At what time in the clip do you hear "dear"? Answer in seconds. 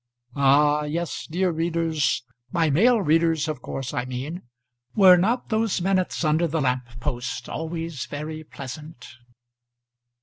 1.29-1.51